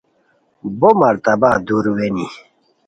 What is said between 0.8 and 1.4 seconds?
مرا